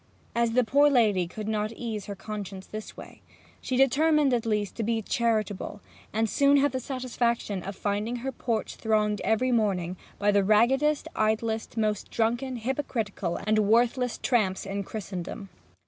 As 0.33 0.53
the 0.53 0.63
poor 0.63 0.89
lady 0.89 1.27
could 1.27 1.47
not 1.47 1.71
ease 1.73 2.07
her 2.07 2.15
conscience 2.15 2.65
this 2.65 2.97
way, 2.97 3.21
she 3.61 3.77
determined 3.77 4.33
at 4.33 4.47
least 4.47 4.73
to 4.77 4.81
be 4.83 5.03
charitable, 5.03 5.79
and 6.11 6.27
soon 6.27 6.57
had 6.57 6.71
the 6.71 6.79
satisfaction 6.79 7.61
of 7.61 7.75
finding 7.75 8.15
her 8.15 8.31
porch 8.31 8.77
thronged 8.77 9.21
every 9.23 9.51
morning 9.51 9.97
by 10.17 10.31
the 10.31 10.43
raggedest, 10.43 11.07
idlest, 11.15 11.77
most 11.77 12.09
drunken, 12.09 12.55
hypocritical, 12.55 13.37
and 13.45 13.59
worthless 13.59 14.17
tramps 14.23 14.65
in 14.65 14.83
Christendom. 14.83 15.49